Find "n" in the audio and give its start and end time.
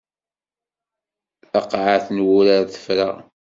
2.11-2.17